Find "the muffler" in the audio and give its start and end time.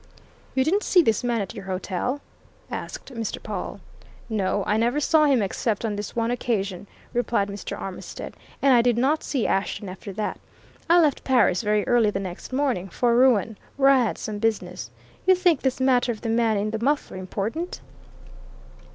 16.71-17.17